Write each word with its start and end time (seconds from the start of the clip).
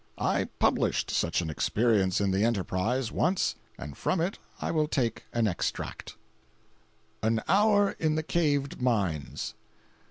I 0.17 0.45
published 0.57 1.11
such 1.11 1.41
an 1.41 1.51
experience 1.51 2.19
in 2.19 2.31
the 2.31 2.43
Enterprise, 2.43 3.11
once, 3.11 3.53
and 3.77 3.95
from 3.95 4.19
it 4.19 4.39
I 4.59 4.71
will 4.71 4.87
take 4.87 5.25
an 5.31 5.47
extract: 5.47 6.15
AN 7.21 7.43
HOUR 7.47 7.91
IN 7.99 8.15
THE 8.15 8.23
CAVED 8.23 8.81
MINES. 8.81 9.53